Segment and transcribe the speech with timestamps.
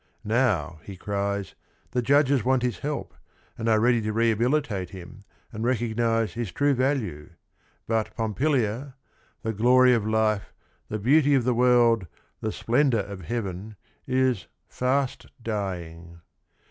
[0.25, 1.53] Now, he cries,
[1.91, 3.13] the judges want his help,
[3.55, 7.29] and are ready to rehabilitate him and recognize his true value;
[7.85, 8.95] but Pompilia,
[9.43, 10.53] "the glory of life,
[10.89, 12.07] the beauty of the world,
[12.39, 13.75] the splendor of heaven,"
[14.07, 16.19] is "fast dying."